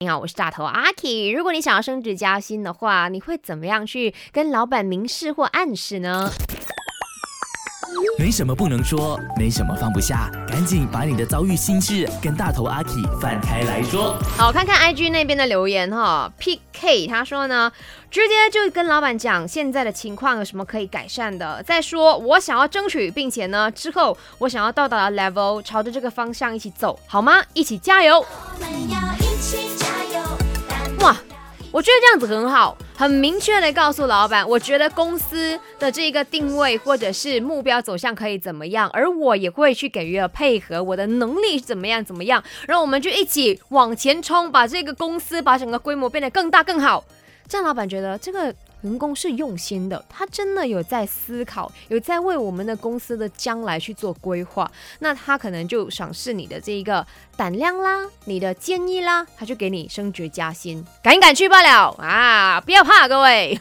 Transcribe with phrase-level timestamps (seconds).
[0.00, 1.32] 你好，我是大头阿 K。
[1.32, 6.30] 如果你想要升职加薪的话，你会怎么样去跟老板明示或暗示呢？
[8.16, 12.90] 没什么不能说，没什么放不下，赶紧把你的遭遇心事跟大头阿 K
[13.20, 14.16] 放开来说。
[14.36, 17.72] 好，看看 IG 那边的留言哈，PK 他说呢，
[18.08, 27.42] 直接就跟老板讲现在的情况有什么可以改善的，再说我想要争取，并且呢之后我想要到达的 level，朝着这个方向一起走，好吗？
[27.52, 28.24] 一起加油！
[31.00, 31.16] 哇，
[31.70, 47.04] 我觉得这样子很好，很明确的告诉老板，我觉得公司的这个定位或者是目标走向可以怎么样，而我也会去给予配合，我的能力怎么样怎么样，然后我们就一起往前冲，把这个公司把整个规模变得更大更好。
[47.46, 54.70] 这样老板觉得这个员工是用心的，他真的有在思考，有在为我们的公司的将来去做规划，
[55.00, 57.06] 那他可能就赏识你的这一个
[57.36, 62.60] 胆量啦，你的建议啦，他就给你升职加薪，赶紧去罢了啊！
[62.60, 63.58] 不要怕，各位。